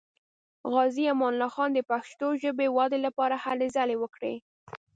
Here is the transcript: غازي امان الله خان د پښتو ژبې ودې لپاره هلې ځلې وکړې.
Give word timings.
غازي 0.73 1.03
امان 1.13 1.31
الله 1.33 1.49
خان 1.55 1.69
د 1.73 1.79
پښتو 1.91 2.27
ژبې 2.43 2.67
ودې 2.77 2.99
لپاره 3.05 3.35
هلې 3.45 3.67
ځلې 3.75 3.95
وکړې. 3.99 4.35